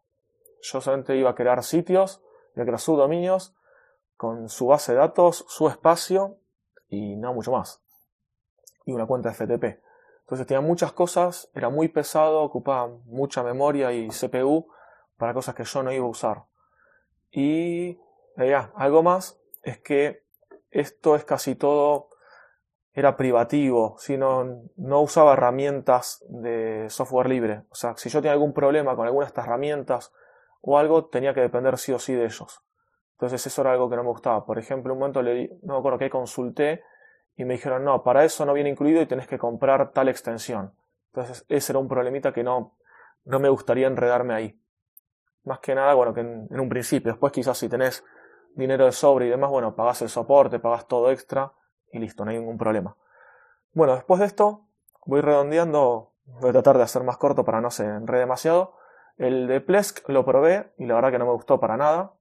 Yo 0.63 0.81
solamente 0.81 1.15
iba 1.15 1.29
a 1.29 1.35
crear 1.35 1.63
sitios, 1.63 2.21
iba 2.55 2.63
a 2.63 2.65
crear 2.65 2.79
subdominios 2.81 3.55
con 4.23 4.47
su 4.47 4.67
base 4.67 4.93
de 4.93 4.99
datos, 4.99 5.43
su 5.49 5.67
espacio 5.67 6.37
y 6.87 7.17
no 7.17 7.33
mucho 7.33 7.51
más. 7.51 7.83
Y 8.85 8.93
una 8.93 9.05
cuenta 9.05 9.33
FTP. 9.33 9.81
Entonces 10.21 10.47
tenía 10.47 10.61
muchas 10.61 10.93
cosas, 10.93 11.49
era 11.53 11.69
muy 11.69 11.89
pesado, 11.89 12.41
ocupaba 12.41 12.87
mucha 13.03 13.43
memoria 13.43 13.91
y 13.91 14.07
CPU 14.07 14.65
para 15.17 15.33
cosas 15.33 15.55
que 15.55 15.65
yo 15.65 15.83
no 15.83 15.91
iba 15.91 16.05
a 16.05 16.07
usar. 16.07 16.43
Y 17.31 17.99
ya, 18.37 18.71
algo 18.77 19.03
más 19.03 19.41
es 19.61 19.79
que 19.79 20.23
esto 20.71 21.17
es 21.17 21.25
casi 21.25 21.55
todo 21.55 22.11
era 22.93 23.17
privativo, 23.17 23.97
sino 23.99 24.61
no 24.77 25.01
usaba 25.01 25.33
herramientas 25.33 26.23
de 26.29 26.85
software 26.89 27.27
libre. 27.27 27.63
O 27.71 27.75
sea, 27.75 27.97
si 27.97 28.07
yo 28.07 28.21
tenía 28.21 28.31
algún 28.31 28.53
problema 28.53 28.95
con 28.95 29.05
alguna 29.05 29.25
de 29.25 29.31
estas 29.31 29.47
herramientas 29.47 30.13
o 30.61 30.77
algo, 30.77 31.07
tenía 31.07 31.33
que 31.33 31.41
depender 31.41 31.77
sí 31.77 31.91
o 31.91 31.99
sí 31.99 32.13
de 32.13 32.23
ellos. 32.23 32.63
Entonces 33.23 33.47
eso 33.47 33.61
era 33.61 33.71
algo 33.71 33.89
que 33.89 33.95
no 33.95 34.03
me 34.03 34.09
gustaba. 34.09 34.45
Por 34.45 34.59
ejemplo, 34.59 34.91
un 34.91 34.99
momento 34.99 35.21
le 35.21 35.57
no 35.61 35.75
me 35.75 35.79
acuerdo 35.79 35.97
que 35.97 36.09
consulté 36.09 36.83
y 37.37 37.45
me 37.45 37.53
dijeron, 37.53 37.85
no, 37.85 38.03
para 38.03 38.25
eso 38.25 38.45
no 38.45 38.51
viene 38.51 38.69
incluido 38.69 39.01
y 39.01 39.05
tenés 39.05 39.27
que 39.27 39.37
comprar 39.37 39.91
tal 39.91 40.09
extensión. 40.09 40.73
Entonces 41.13 41.45
ese 41.47 41.71
era 41.71 41.79
un 41.79 41.87
problemita 41.87 42.33
que 42.33 42.43
no, 42.43 42.75
no 43.23 43.39
me 43.39 43.47
gustaría 43.47 43.87
enredarme 43.87 44.33
ahí. 44.33 44.59
Más 45.45 45.59
que 45.59 45.73
nada, 45.73 45.93
bueno, 45.93 46.13
que 46.13 46.19
en, 46.19 46.49
en 46.51 46.59
un 46.59 46.67
principio. 46.67 47.13
Después 47.13 47.31
quizás 47.31 47.57
si 47.57 47.69
tenés 47.69 48.03
dinero 48.55 48.83
de 48.83 48.91
sobre 48.91 49.27
y 49.27 49.29
demás, 49.29 49.49
bueno, 49.49 49.73
pagás 49.73 50.01
el 50.01 50.09
soporte, 50.09 50.59
pagás 50.59 50.85
todo 50.85 51.09
extra 51.09 51.53
y 51.93 51.99
listo, 51.99 52.25
no 52.25 52.31
hay 52.31 52.39
ningún 52.39 52.57
problema. 52.57 52.97
Bueno, 53.71 53.95
después 53.95 54.19
de 54.19 54.25
esto, 54.25 54.65
voy 55.05 55.21
redondeando, 55.21 56.11
voy 56.25 56.49
a 56.49 56.51
tratar 56.51 56.75
de 56.75 56.83
hacer 56.83 57.03
más 57.03 57.15
corto 57.15 57.45
para 57.45 57.61
no 57.61 57.71
se 57.71 57.85
enrede 57.85 58.19
demasiado. 58.19 58.75
El 59.15 59.47
de 59.47 59.61
Plesk 59.61 60.09
lo 60.09 60.25
probé 60.25 60.73
y 60.77 60.87
la 60.87 60.95
verdad 60.95 61.11
que 61.11 61.19
no 61.19 61.25
me 61.25 61.31
gustó 61.31 61.61
para 61.61 61.77
nada. 61.77 62.11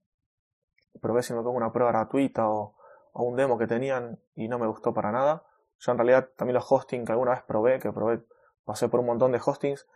Probé 1.01 1.23
si 1.23 1.33
me 1.33 1.43
pongo 1.43 1.57
una 1.57 1.73
prueba 1.73 1.91
gratuita 1.91 2.49
o, 2.49 2.75
un 3.15 3.37
demo 3.37 3.59
que 3.59 3.67
tenían 3.67 4.19
y 4.35 4.49
no 4.49 4.59
me 4.59 4.67
gustó 4.67 4.95
para 4.95 5.13
nada. 5.13 5.45
Yo 5.79 5.93
en 5.93 5.99
realidad 5.99 6.29
también 6.37 6.55
los 6.55 6.71
hosting 6.71 7.05
que 7.05 7.13
alguna 7.13 7.33
vez 7.33 7.43
probé, 7.43 7.79
que 7.79 7.93
probé, 7.93 8.23
pasé 8.65 8.89
por 8.89 9.01
un 9.01 9.07
montón 9.07 9.33
de 9.33 9.41
hostings, 9.45 9.87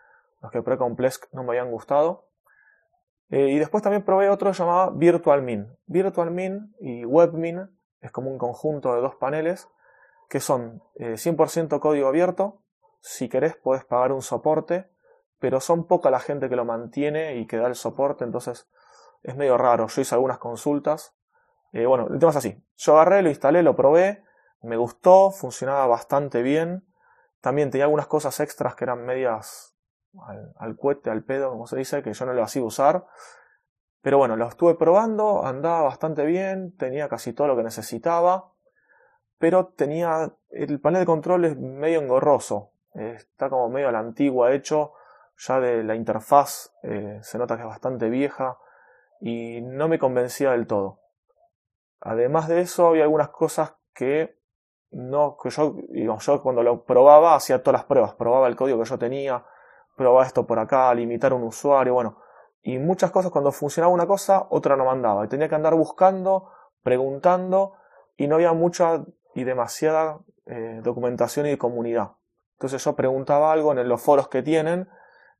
los 0.41 0.51
que 0.51 0.61
probé 0.61 0.77
con 0.77 0.95
Plesk 0.95 1.25
no 1.33 1.43
me 1.43 1.49
habían 1.49 1.71
gustado. 1.71 2.27
Eh, 3.29 3.49
y 3.49 3.59
después 3.59 3.83
también 3.83 4.03
probé 4.03 4.29
otro 4.29 4.51
llamado 4.51 4.91
VirtualMin. 4.93 5.75
VirtualMin 5.87 6.75
y 6.79 7.05
WebMin 7.05 7.69
es 8.01 8.11
como 8.11 8.29
un 8.29 8.37
conjunto 8.37 8.93
de 8.93 9.01
dos 9.01 9.15
paneles 9.15 9.67
que 10.29 10.39
son 10.39 10.83
100% 10.97 11.75
eh, 11.75 11.79
código 11.79 12.07
abierto. 12.07 12.61
Si 12.99 13.29
querés 13.29 13.55
podés 13.55 13.83
pagar 13.83 14.11
un 14.11 14.21
soporte 14.21 14.89
pero 15.39 15.59
son 15.59 15.85
poca 15.85 16.09
la 16.09 16.19
gente 16.19 16.49
que 16.49 16.55
lo 16.55 16.65
mantiene 16.65 17.37
y 17.37 17.45
que 17.45 17.57
da 17.57 17.67
el 17.67 17.75
soporte, 17.75 18.23
entonces 18.23 18.67
es 19.23 19.35
medio 19.35 19.57
raro. 19.57 19.87
Yo 19.87 20.01
hice 20.01 20.15
algunas 20.15 20.37
consultas. 20.37 21.15
Eh, 21.73 21.85
bueno, 21.85 22.07
el 22.09 22.19
tema 22.19 22.31
es 22.31 22.37
así. 22.37 22.63
Yo 22.77 22.93
agarré, 22.93 23.21
lo 23.21 23.29
instalé, 23.29 23.63
lo 23.63 23.75
probé, 23.75 24.23
me 24.61 24.77
gustó, 24.77 25.31
funcionaba 25.31 25.85
bastante 25.87 26.41
bien. 26.41 26.85
También 27.41 27.71
tenía 27.71 27.85
algunas 27.85 28.07
cosas 28.07 28.39
extras 28.39 28.75
que 28.75 28.85
eran 28.85 29.05
medias 29.05 29.75
al, 30.25 30.53
al 30.57 30.77
al 31.05 31.23
pedo, 31.23 31.49
como 31.51 31.67
se 31.67 31.77
dice, 31.77 32.01
que 32.01 32.13
yo 32.13 32.25
no 32.25 32.33
lo 32.33 32.43
hacía 32.43 32.63
usar. 32.63 33.05
Pero 34.01 34.17
bueno, 34.17 34.35
lo 34.35 34.47
estuve 34.47 34.75
probando, 34.75 35.45
andaba 35.45 35.81
bastante 35.83 36.25
bien, 36.25 36.75
tenía 36.77 37.09
casi 37.09 37.33
todo 37.33 37.47
lo 37.47 37.57
que 37.57 37.63
necesitaba, 37.63 38.53
pero 39.37 39.67
tenía 39.67 40.33
el 40.49 40.79
panel 40.79 41.01
de 41.01 41.05
control 41.05 41.45
es 41.45 41.57
medio 41.57 41.99
engorroso, 41.99 42.71
está 42.93 43.49
como 43.49 43.69
medio 43.69 43.89
a 43.89 43.91
la 43.91 43.99
antigua 43.99 44.53
hecho, 44.53 44.93
ya 45.37 45.59
de 45.59 45.83
la 45.83 45.95
interfaz 45.95 46.73
eh, 46.83 47.19
se 47.21 47.37
nota 47.37 47.55
que 47.55 47.63
es 47.63 47.67
bastante 47.67 48.09
vieja 48.09 48.57
y 49.21 49.61
no 49.61 49.87
me 49.87 49.99
convencía 49.99 50.51
del 50.51 50.67
todo. 50.67 50.99
Además 51.99 52.47
de 52.47 52.61
eso, 52.61 52.87
había 52.87 53.03
algunas 53.03 53.29
cosas 53.29 53.75
que 53.93 54.37
no, 54.91 55.37
que 55.41 55.49
yo, 55.49 55.75
digamos, 55.89 56.25
yo 56.25 56.41
cuando 56.41 56.63
lo 56.63 56.85
probaba 56.85 57.35
hacía 57.35 57.61
todas 57.61 57.81
las 57.81 57.85
pruebas, 57.85 58.13
probaba 58.13 58.47
el 58.47 58.55
código 58.55 58.79
que 58.79 58.89
yo 58.89 58.97
tenía, 58.97 59.45
probaba 59.95 60.25
esto 60.25 60.45
por 60.45 60.59
acá, 60.59 60.93
limitar 60.93 61.33
un 61.33 61.43
usuario, 61.43 61.93
bueno, 61.93 62.19
y 62.61 62.77
muchas 62.79 63.11
cosas 63.11 63.31
cuando 63.31 63.51
funcionaba 63.51 63.93
una 63.93 64.07
cosa, 64.07 64.47
otra 64.49 64.75
no 64.75 64.85
mandaba, 64.85 65.25
y 65.25 65.27
tenía 65.27 65.49
que 65.49 65.55
andar 65.55 65.75
buscando, 65.75 66.51
preguntando, 66.83 67.73
y 68.15 68.27
no 68.27 68.35
había 68.35 68.53
mucha 68.53 69.03
y 69.33 69.43
demasiada 69.43 70.19
eh, 70.45 70.81
documentación 70.83 71.47
y 71.47 71.57
comunidad. 71.57 72.13
Entonces 72.53 72.83
yo 72.83 72.95
preguntaba 72.95 73.51
algo 73.51 73.71
en 73.71 73.87
los 73.87 74.01
foros 74.01 74.29
que 74.29 74.41
tienen 74.41 74.89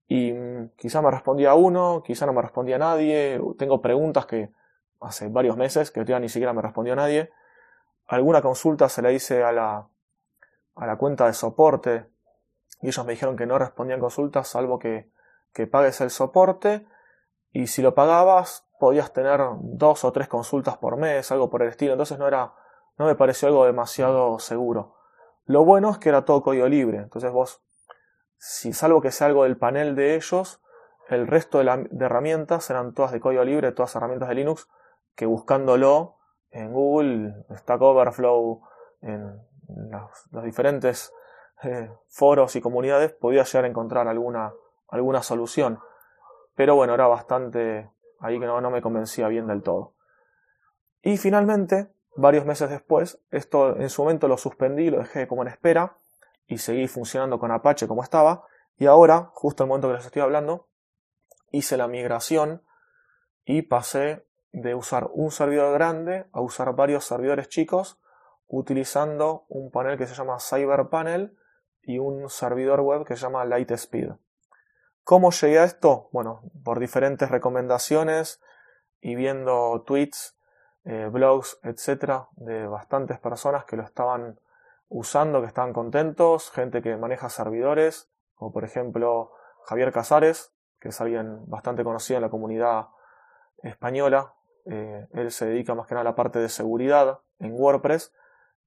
y 0.08 0.34
quizá 0.78 1.02
me 1.02 1.12
respondía 1.12 1.54
uno, 1.54 2.02
quizá 2.04 2.26
no 2.26 2.34
me 2.34 2.42
respondía 2.42 2.78
nadie. 2.78 3.42
Tengo 3.58 3.82
preguntas 3.82 4.26
que 4.26 4.52
hace 5.02 5.28
varios 5.28 5.58
meses 5.58 5.92
que 5.92 6.02
todavía 6.02 6.20
ni 6.22 6.30
siquiera 6.30 6.54
me 6.54 6.62
respondió 6.62 6.96
nadie. 6.96 7.32
Alguna 8.08 8.42
consulta 8.42 8.88
se 8.88 9.02
la 9.02 9.12
hice 9.12 9.44
a 9.44 9.52
la, 9.52 9.88
a 10.76 10.88
la 10.88 10.96
cuenta 10.96 11.26
de 11.28 11.34
soporte 11.34 12.06
y 12.82 12.88
ellos 12.88 13.06
me 13.06 13.14
dijeron 13.14 13.36
que 13.36 13.46
no 13.46 13.60
respondían 13.60 14.00
consultas 14.00 14.48
salvo 14.48 14.80
que, 14.80 15.12
que 15.52 15.68
pagues 15.68 16.00
el 16.00 16.10
soporte 16.10 16.88
y 17.52 17.68
si 17.68 17.82
lo 17.82 17.94
pagabas 17.94 18.66
podías 18.80 19.12
tener 19.12 19.42
dos 19.62 20.06
o 20.06 20.12
tres 20.14 20.30
consultas 20.30 20.78
por 20.78 20.96
mes, 20.96 21.30
algo 21.32 21.50
por 21.50 21.64
el 21.64 21.70
estilo. 21.70 21.94
Entonces 21.94 22.18
no 22.18 22.28
era, 22.28 22.54
no 22.98 23.08
me 23.08 23.16
pareció 23.16 23.50
algo 23.50 23.66
demasiado 23.66 24.40
seguro. 24.40 24.96
Lo 25.46 25.66
bueno 25.66 25.90
es 25.90 25.98
que 25.98 26.10
era 26.10 26.24
todo 26.24 26.44
código 26.44 26.68
libre. 26.70 27.00
Entonces 27.00 27.32
vos 27.32 27.62
si 28.38 28.74
salvo 28.74 29.02
que 29.02 29.12
sea 29.12 29.28
algo 29.28 29.44
del 29.44 29.58
panel 29.58 29.96
de 29.96 30.16
ellos, 30.16 30.62
el 31.10 31.28
resto 31.28 31.60
de, 31.60 31.88
herramientas 32.00 32.70
eran 32.70 32.94
todas 32.94 33.12
de 33.12 33.20
código 33.20 33.44
libre, 33.44 33.72
todas 33.72 33.96
herramientas 33.96 34.30
de 34.30 34.36
Linux, 34.36 34.68
que 35.16 35.26
buscándolo 35.26 36.18
en 36.52 36.74
Google, 36.74 37.46
Stack 37.52 37.82
Overflow, 37.82 38.62
en 39.02 39.42
los, 39.90 40.44
diferentes 40.44 41.14
eh, 41.64 41.90
foros 42.10 42.56
y 42.56 42.62
comunidades, 42.62 43.14
podía 43.14 43.44
llegar 43.44 43.66
a 43.66 43.68
encontrar 43.68 44.08
alguna, 44.08 44.54
alguna 44.90 45.24
solución. 45.24 45.80
Pero 46.56 46.76
bueno, 46.76 46.94
era 46.94 47.08
bastante 47.08 47.90
ahí 48.20 48.40
que 48.40 48.46
no, 48.46 48.60
no 48.62 48.70
me 48.70 48.82
convencía 48.82 49.28
bien 49.28 49.48
del 49.48 49.64
todo. 49.64 49.94
Y 51.02 51.18
finalmente, 51.18 51.90
varios 52.16 52.46
meses 52.46 52.70
después, 52.70 53.20
esto 53.32 53.78
en 53.78 53.90
su 53.90 54.04
momento 54.04 54.28
lo 54.28 54.38
suspendí, 54.38 54.90
lo 54.90 55.00
dejé 55.00 55.28
como 55.28 55.44
en 55.44 55.50
espera, 55.50 55.98
y 56.48 56.58
seguí 56.58 56.88
funcionando 56.88 57.40
con 57.40 57.52
Apache 57.52 57.88
como 57.88 58.04
estaba. 58.04 58.46
Y 58.78 58.86
ahora, 58.86 59.32
justo 59.34 59.64
el 59.64 59.70
momento 59.70 59.90
que 59.90 59.96
les 59.96 60.06
estoy 60.06 60.22
hablando, 60.22 60.68
hice 61.52 61.78
la 61.78 61.88
migración 61.88 62.64
y 63.46 63.64
pasé 63.64 64.26
de 64.52 64.76
usar 64.76 65.10
un 65.14 65.32
servidor 65.32 65.74
grande 65.74 66.26
a 66.32 66.42
usar 66.42 66.74
varios 66.74 67.06
servidores 67.06 67.50
chicos 67.50 68.00
utilizando 68.48 69.46
un 69.50 69.72
panel 69.72 69.98
que 69.98 70.08
se 70.08 70.16
llama 70.16 70.40
CyberPanel 70.40 71.38
y 71.82 72.00
un 72.00 72.30
servidor 72.30 72.82
web 72.82 73.06
que 73.06 73.16
se 73.16 73.22
llama 73.24 73.46
Lightspeed. 73.46 74.12
¿Cómo 75.04 75.32
llegué 75.32 75.60
a 75.60 75.64
esto? 75.64 76.10
Bueno, 76.12 76.42
por 76.64 76.80
diferentes 76.80 77.30
recomendaciones 77.30 78.42
y 79.00 79.16
viendo 79.16 79.84
tweets, 79.86 80.38
eh, 80.84 81.10
blogs, 81.12 81.60
etcétera, 81.64 82.28
de 82.36 82.68
bastantes 82.68 83.20
personas 83.20 83.66
que 83.66 83.78
lo 83.78 83.84
estaban 83.84 84.40
usando, 84.90 85.42
que 85.42 85.48
estaban 85.48 85.74
contentos, 85.74 86.52
gente 86.52 86.82
que 86.82 86.96
maneja 86.98 87.30
servidores, 87.30 88.10
como 88.36 88.52
por 88.52 88.64
ejemplo 88.64 89.32
Javier 89.66 89.92
Casares, 89.92 90.54
que 90.80 90.90
es 90.90 91.02
alguien 91.02 91.50
bastante 91.50 91.84
conocido 91.84 92.18
en 92.18 92.24
la 92.24 92.30
comunidad 92.30 92.88
española. 93.64 94.36
Eh, 94.66 95.08
él 95.14 95.32
se 95.32 95.46
dedica 95.46 95.76
más 95.76 95.88
que 95.88 95.96
nada 95.96 96.02
a 96.02 96.12
la 96.12 96.16
parte 96.16 96.40
de 96.40 96.50
seguridad 96.50 97.20
en 97.40 97.54
WordPress 97.54 98.14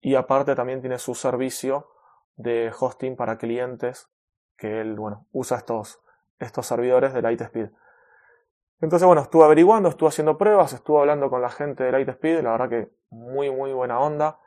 y 0.00 0.14
aparte 0.14 0.54
también 0.54 0.80
tiene 0.80 0.98
su 0.98 1.14
servicio 1.14 1.88
de 2.36 2.72
hosting 2.78 3.16
para 3.16 3.38
clientes 3.38 4.10
que 4.56 4.80
él 4.80 4.96
bueno, 4.96 5.26
usa 5.32 5.58
estos, 5.58 6.00
estos 6.38 6.66
servidores 6.66 7.12
de 7.12 7.22
Lightspeed. 7.22 7.70
Entonces, 8.80 9.06
bueno, 9.06 9.22
estuve 9.22 9.44
averiguando, 9.44 9.90
estuve 9.90 10.08
haciendo 10.08 10.38
pruebas, 10.38 10.72
estuve 10.72 11.00
hablando 11.00 11.28
con 11.28 11.42
la 11.42 11.50
gente 11.50 11.84
de 11.84 11.92
Lightspeed, 11.92 12.42
la 12.42 12.52
verdad 12.52 12.68
que 12.70 12.92
muy, 13.10 13.50
muy 13.50 13.72
buena 13.72 14.00
onda 14.00 14.38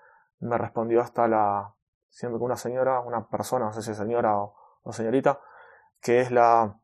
me 0.44 0.58
respondió 0.58 1.02
hasta 1.02 1.28
la, 1.28 1.74
siendo 2.10 2.38
que 2.38 2.44
una 2.44 2.58
señora, 2.58 3.00
una 3.00 3.28
persona, 3.28 3.66
no 3.66 3.74
sé 3.74 3.82
si 3.82 3.94
señora 3.94 4.38
o, 4.38 4.92
señorita, 4.92 5.40
que 6.02 6.22
es 6.22 6.32
la 6.32 6.78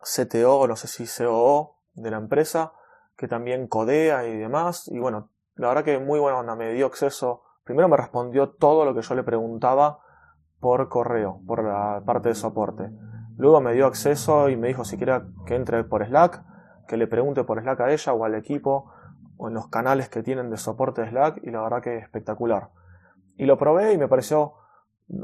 CTO, 0.00 0.60
o 0.60 0.68
no 0.68 0.76
sé 0.76 0.86
si 0.86 1.06
COO 1.06 1.78
de 1.94 2.10
la 2.10 2.18
empresa, 2.18 2.72
que 3.16 3.26
también 3.28 3.66
codea 3.66 4.26
y 4.26 4.36
demás. 4.36 4.88
Y 4.88 4.98
bueno, 4.98 5.30
la 5.54 5.68
verdad 5.68 5.84
que 5.84 5.98
muy 5.98 6.20
buena 6.20 6.38
onda, 6.38 6.54
me 6.54 6.72
dio 6.72 6.86
acceso. 6.86 7.42
Primero 7.64 7.88
me 7.88 7.96
respondió 7.96 8.50
todo 8.50 8.84
lo 8.84 8.94
que 8.94 9.02
yo 9.02 9.14
le 9.14 9.22
preguntaba 9.22 10.00
por 10.60 10.88
correo, 10.88 11.40
por 11.46 11.64
la 11.64 12.02
parte 12.04 12.30
de 12.30 12.34
soporte. 12.34 12.90
Luego 13.36 13.60
me 13.60 13.72
dio 13.72 13.86
acceso 13.86 14.48
y 14.48 14.56
me 14.56 14.68
dijo 14.68 14.84
si 14.84 14.96
quiera 14.96 15.26
que 15.46 15.56
entre 15.56 15.82
por 15.84 16.06
Slack, 16.06 16.42
que 16.86 16.96
le 16.96 17.06
pregunte 17.06 17.44
por 17.44 17.60
Slack 17.60 17.80
a 17.80 17.92
ella 17.92 18.12
o 18.12 18.24
al 18.24 18.34
equipo 18.34 18.92
en 19.48 19.54
los 19.54 19.68
canales 19.68 20.08
que 20.08 20.22
tienen 20.22 20.50
de 20.50 20.56
soporte 20.56 21.02
de 21.02 21.10
Slack 21.10 21.40
y 21.42 21.50
la 21.50 21.62
verdad 21.62 21.82
que 21.82 21.96
es 21.96 22.02
espectacular. 22.02 22.70
Y 23.36 23.46
lo 23.46 23.58
probé 23.58 23.92
y 23.92 23.98
me 23.98 24.08
pareció, 24.08 24.54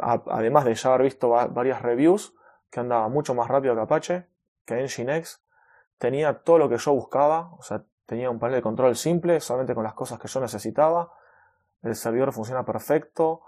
además 0.01 0.65
de 0.65 0.75
ya 0.75 0.89
haber 0.91 1.03
visto 1.05 1.31
varias 1.31 1.83
reviews, 1.83 2.35
que 2.71 2.81
andaba 2.81 3.09
mucho 3.09 3.35
más 3.35 3.49
rápido 3.49 3.75
que 3.75 3.81
Apache, 3.81 4.27
que 4.65 4.83
Nginx, 4.83 5.43
tenía 5.99 6.43
todo 6.43 6.59
lo 6.59 6.69
que 6.69 6.79
yo 6.79 6.93
buscaba, 6.93 7.53
o 7.59 7.63
sea, 7.63 7.85
tenía 8.07 8.31
un 8.31 8.39
panel 8.39 8.57
de 8.57 8.63
control 8.63 8.97
simple, 8.97 9.41
solamente 9.41 9.75
con 9.75 9.85
las 9.85 9.95
cosas 9.95 10.19
que 10.19 10.29
yo 10.29 10.41
necesitaba, 10.41 11.13
el 11.83 11.95
servidor 11.95 12.33
funciona 12.33 12.65
perfecto, 12.65 13.43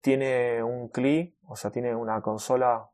tiene 0.00 0.62
un 0.62 0.88
CLI, 0.88 1.36
o 1.46 1.56
sea, 1.56 1.70
tiene 1.70 1.94
una 1.94 2.20
consola, 2.22 2.90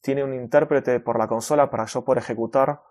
tiene 0.00 0.24
un 0.24 0.34
intérprete 0.34 0.98
por 1.00 1.18
la 1.18 1.28
consola 1.28 1.70
para 1.70 1.84
yo 1.84 2.04
poder 2.04 2.22
ejecutar 2.22 2.82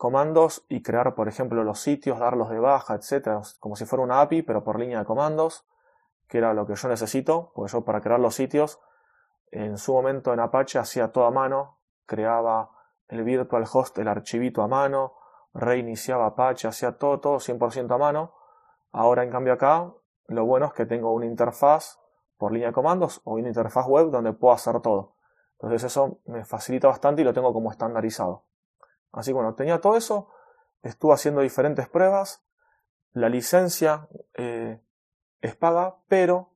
comandos 0.00 0.64
y 0.70 0.80
crear, 0.80 1.14
por 1.14 1.28
ejemplo, 1.28 1.62
los 1.62 1.78
sitios, 1.78 2.18
darlos 2.18 2.48
de 2.48 2.58
baja, 2.58 2.94
etcétera, 2.94 3.42
como 3.58 3.76
si 3.76 3.84
fuera 3.84 4.02
una 4.02 4.22
API, 4.22 4.40
pero 4.40 4.64
por 4.64 4.80
línea 4.80 5.00
de 5.00 5.04
comandos, 5.04 5.66
que 6.26 6.38
era 6.38 6.54
lo 6.54 6.66
que 6.66 6.74
yo 6.74 6.88
necesito, 6.88 7.52
porque 7.54 7.70
yo 7.70 7.84
para 7.84 8.00
crear 8.00 8.18
los 8.18 8.34
sitios, 8.34 8.80
en 9.50 9.76
su 9.76 9.92
momento 9.92 10.32
en 10.32 10.40
Apache 10.40 10.78
hacía 10.78 11.12
todo 11.12 11.26
a 11.26 11.30
mano, 11.30 11.80
creaba 12.06 12.70
el 13.08 13.24
virtual 13.24 13.66
host, 13.70 13.98
el 13.98 14.08
archivito 14.08 14.62
a 14.62 14.68
mano, 14.68 15.18
reiniciaba 15.52 16.28
Apache, 16.28 16.66
hacía 16.66 16.96
todo, 16.96 17.20
todo 17.20 17.38
100% 17.38 17.94
a 17.94 17.98
mano. 17.98 18.32
Ahora, 18.92 19.22
en 19.22 19.30
cambio, 19.30 19.52
acá, 19.52 19.92
lo 20.28 20.46
bueno 20.46 20.64
es 20.64 20.72
que 20.72 20.86
tengo 20.86 21.12
una 21.12 21.26
interfaz 21.26 21.98
por 22.38 22.52
línea 22.52 22.68
de 22.68 22.72
comandos 22.72 23.20
o 23.24 23.34
una 23.34 23.48
interfaz 23.48 23.86
web 23.86 24.08
donde 24.10 24.32
puedo 24.32 24.54
hacer 24.54 24.80
todo. 24.80 25.16
Entonces, 25.58 25.84
eso 25.84 26.20
me 26.24 26.46
facilita 26.46 26.88
bastante 26.88 27.20
y 27.20 27.24
lo 27.26 27.34
tengo 27.34 27.52
como 27.52 27.70
estandarizado. 27.70 28.44
Así 29.12 29.30
que 29.30 29.34
bueno, 29.34 29.54
tenía 29.54 29.80
todo 29.80 29.96
eso, 29.96 30.28
estuve 30.82 31.14
haciendo 31.14 31.40
diferentes 31.40 31.88
pruebas, 31.88 32.44
la 33.12 33.28
licencia 33.28 34.08
eh, 34.34 34.80
es 35.40 35.56
paga, 35.56 35.96
pero 36.08 36.50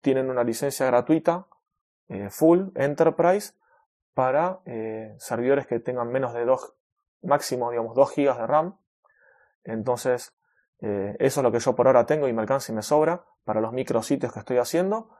tienen 0.00 0.28
una 0.28 0.44
licencia 0.44 0.86
gratuita, 0.86 1.46
eh, 2.08 2.28
full, 2.30 2.68
enterprise, 2.74 3.54
para 4.12 4.60
eh, 4.66 5.14
servidores 5.18 5.66
que 5.66 5.80
tengan 5.80 6.08
menos 6.08 6.34
de 6.34 6.44
2, 6.44 6.74
máximo, 7.22 7.70
digamos, 7.70 7.96
2 7.96 8.14
GB 8.14 8.36
de 8.36 8.46
RAM. 8.46 8.78
Entonces, 9.64 10.34
eso 10.80 11.40
es 11.40 11.42
lo 11.42 11.50
que 11.50 11.60
yo 11.60 11.74
por 11.74 11.86
ahora 11.86 12.04
tengo 12.04 12.28
y 12.28 12.34
me 12.34 12.42
alcanza 12.42 12.70
y 12.70 12.74
me 12.74 12.82
sobra 12.82 13.24
para 13.44 13.62
los 13.62 13.72
micrositios 13.72 14.30
que 14.34 14.40
estoy 14.40 14.58
haciendo, 14.58 15.16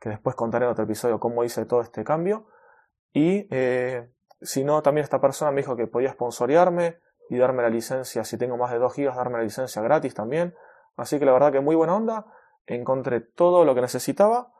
que 0.00 0.08
después 0.08 0.34
contaré 0.34 0.64
en 0.64 0.70
otro 0.70 0.84
episodio 0.84 1.20
cómo 1.20 1.44
hice 1.44 1.66
todo 1.66 1.82
este 1.82 2.02
cambio. 2.02 2.46
Y 3.12 3.46
si 4.42 4.64
no, 4.64 4.82
también 4.82 5.04
esta 5.04 5.20
persona 5.20 5.50
me 5.50 5.62
dijo 5.62 5.76
que 5.76 5.86
podía 5.86 6.12
sponsorearme 6.12 6.98
y 7.28 7.38
darme 7.38 7.62
la 7.62 7.70
licencia, 7.70 8.24
si 8.24 8.36
tengo 8.36 8.56
más 8.56 8.70
de 8.70 8.78
2 8.78 8.92
gigas, 8.94 9.16
darme 9.16 9.38
la 9.38 9.44
licencia 9.44 9.80
gratis 9.82 10.14
también. 10.14 10.54
Así 10.96 11.18
que 11.18 11.24
la 11.24 11.32
verdad 11.32 11.52
que 11.52 11.60
muy 11.60 11.74
buena 11.74 11.96
onda. 11.96 12.26
Encontré 12.66 13.20
todo 13.20 13.64
lo 13.64 13.74
que 13.74 13.80
necesitaba 13.80 14.52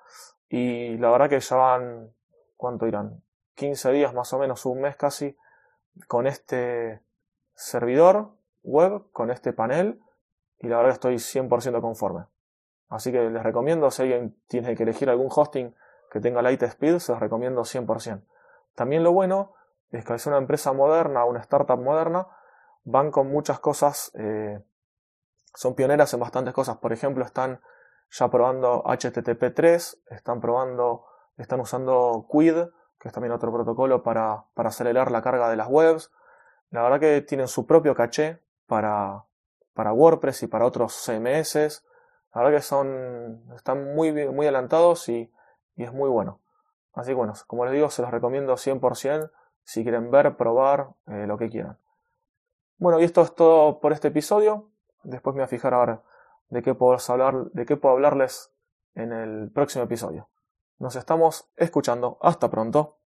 y 0.48 0.96
la 0.98 1.10
verdad 1.10 1.28
que 1.28 1.40
ya 1.40 1.56
van, 1.56 2.12
¿cuánto 2.56 2.86
irán? 2.86 3.22
15 3.54 3.92
días 3.92 4.14
más 4.14 4.32
o 4.32 4.38
menos, 4.38 4.64
un 4.66 4.80
mes 4.80 4.96
casi, 4.96 5.36
con 6.08 6.26
este 6.26 7.02
servidor 7.54 8.30
web, 8.62 9.10
con 9.12 9.30
este 9.30 9.52
panel, 9.52 10.00
y 10.58 10.68
la 10.68 10.78
verdad 10.78 10.92
estoy 10.92 11.16
100% 11.16 11.80
conforme. 11.80 12.24
Así 12.88 13.12
que 13.12 13.30
les 13.30 13.42
recomiendo, 13.42 13.90
si 13.90 14.02
alguien 14.02 14.36
tiene 14.48 14.74
que 14.74 14.82
elegir 14.82 15.10
algún 15.10 15.28
hosting 15.30 15.74
que 16.10 16.20
tenga 16.20 16.42
light 16.42 16.62
speed, 16.62 16.98
se 16.98 17.12
los 17.12 17.20
recomiendo 17.20 17.62
100%. 17.62 18.24
También 18.74 19.02
lo 19.02 19.12
bueno 19.12 19.54
es 19.92 20.04
que 20.04 20.14
es 20.14 20.26
una 20.26 20.38
empresa 20.38 20.72
moderna, 20.72 21.25
una 21.25 21.40
startup 21.40 21.78
moderna, 21.78 22.26
van 22.84 23.11
con 23.11 23.28
muchas 23.28 23.61
cosas, 23.61 24.11
eh, 24.14 24.61
son 25.54 25.75
pioneras 25.75 26.12
en 26.14 26.20
bastantes 26.20 26.54
cosas. 26.54 26.78
Por 26.78 26.92
ejemplo, 26.92 27.25
están 27.25 27.61
ya 28.11 28.30
probando 28.30 28.82
HTTP3, 28.84 29.99
están 30.11 30.40
probando, 30.40 31.04
están 31.37 31.61
usando 31.61 32.26
Quid, 32.30 32.54
que 32.99 33.08
es 33.08 33.12
también 33.12 33.32
otro 33.32 33.52
protocolo 33.52 34.02
para, 34.02 34.44
para 34.54 34.70
acelerar 34.70 35.11
la 35.11 35.22
carga 35.22 35.50
de 35.50 35.56
las 35.56 35.68
webs. 35.68 36.11
La 36.70 36.82
verdad 36.82 37.00
que 37.00 37.20
tienen 37.20 37.49
su 37.49 37.66
propio 37.66 37.94
caché 37.94 38.40
para, 38.66 39.25
para 39.75 39.92
WordPress 39.92 40.44
y 40.44 40.46
para 40.46 40.64
otros 40.64 40.94
CMS. 41.04 41.84
La 42.34 42.42
verdad 42.42 42.56
que 42.56 42.62
son, 42.62 43.44
están 43.54 43.94
muy, 43.94 44.12
muy 44.12 44.46
adelantados 44.46 45.08
y, 45.11 45.30
y 45.76 45.84
es 45.84 45.92
muy 45.92 46.08
bueno. 46.08 46.40
Así 46.94 47.11
que 47.11 47.14
bueno, 47.14 47.34
como 47.46 47.66
les 47.66 47.75
digo, 47.75 47.90
se 47.90 48.00
los 48.00 48.11
recomiendo 48.11 48.54
100% 48.54 49.30
si 49.64 49.83
quieren 49.83 50.11
ver, 50.11 50.37
probar, 50.37 50.90
eh, 51.07 51.26
lo 51.26 51.38
que 51.38 51.49
quieran. 51.49 51.78
Bueno, 52.78 53.00
y 53.00 53.04
esto 53.04 53.23
es 53.23 53.35
todo 53.35 53.81
por 53.81 53.92
este 53.92 54.09
episodio. 54.09 54.71
Después 55.02 55.35
me 55.35 55.40
voy 55.40 55.45
a 55.45 55.49
fijar 55.49 55.75
a 55.75 55.85
ver 55.85 55.99
de 56.49 56.62
qué 56.62 56.75
puedo, 56.75 56.99
hablar, 57.09 57.50
de 57.52 57.64
qué 57.64 57.76
puedo 57.76 57.95
hablarles 57.95 58.52
en 58.95 59.12
el 59.12 59.50
próximo 59.50 59.85
episodio. 59.85 60.28
Nos 60.78 60.97
estamos 60.97 61.50
escuchando. 61.57 62.19
Hasta 62.21 62.50
pronto. 62.50 63.01